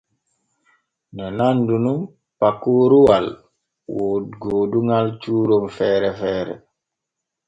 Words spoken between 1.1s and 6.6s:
Ne nandu nun pakoroowal gooduŋal cuuron feere feere.